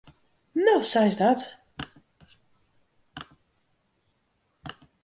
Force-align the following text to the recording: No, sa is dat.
No, 0.65 0.73
sa 0.91 1.03
is 1.09 1.17
dat. 1.21 1.43